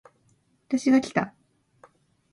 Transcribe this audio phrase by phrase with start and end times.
[0.67, 1.35] 私がきた